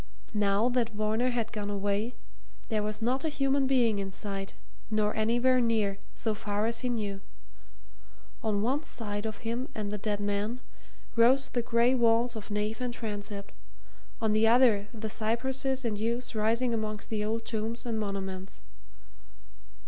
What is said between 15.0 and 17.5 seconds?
cypresses and yews rising amongst the old